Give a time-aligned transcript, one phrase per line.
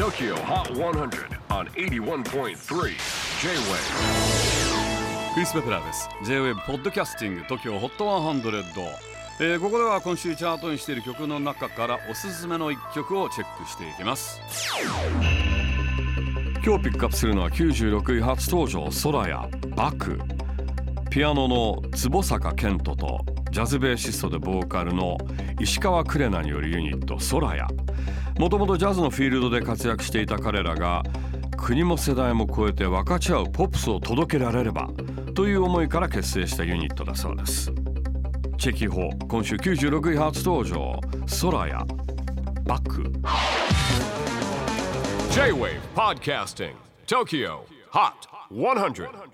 [0.00, 2.54] TOKYO HOT 100 on 81.3 J-WAVE
[5.34, 6.08] クリス・ベプラーです。
[6.24, 8.86] J-WAVE ポッドキャスティング TOKYO HOT 100、
[9.40, 14.40] えーここでは今週チャートにしている曲の中からおすすめの一曲をチェックしていきます。
[16.64, 20.18] 今日ピックアップするのは96位初登場空やバク
[21.10, 23.20] ピアノの坪坂健人と
[23.50, 25.18] ジャズベーシストでボーカルの
[25.60, 27.66] 石川クレナによるユニット空や
[28.38, 31.02] もともとジャズのフィールドで活躍していた彼らが
[31.56, 34.88] 国も世代も超えて分かち合うポップスを届けられれば
[35.34, 37.72] という思いから結成したユニットだそうです。
[38.56, 41.00] チェキホ今週96位初登場
[41.40, 41.84] 空や
[42.64, 43.12] バック。
[45.32, 46.74] J-WAVE PODCASTING
[47.06, 47.60] TOKYO
[47.92, 49.30] HOT 100